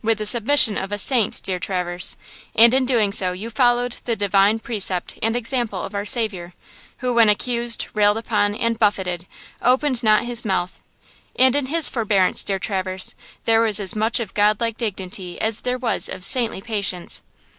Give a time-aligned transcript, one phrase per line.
[0.00, 2.16] "With the submission of a saint, dear Traverse;
[2.54, 6.54] and in doing so you followed the divine precept and example of Our Saviour,
[7.00, 9.26] who, when accused, railed upon, and buffeted,
[9.60, 10.82] 'opened not his mouth.'
[11.38, 15.60] And in His forbearance, dear Traverse, there was as much of God like dignity as
[15.60, 17.20] there was of saintly patience.